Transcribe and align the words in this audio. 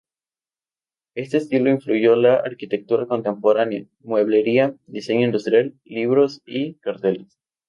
Este 1.13 1.37
estilo 1.37 1.69
influyó 1.69 2.15
la 2.15 2.37
arquitectura 2.37 3.05
contemporánea, 3.05 3.83
mueblería, 3.99 4.75
diseño 4.87 5.25
industrial, 5.27 5.75
libros 5.85 6.41
y 6.43 6.73
carteles. 6.79 7.37